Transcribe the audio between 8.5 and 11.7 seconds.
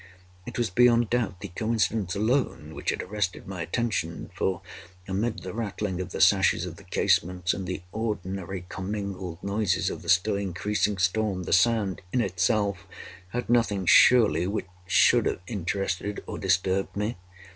commingled noises of the still increasing storm, the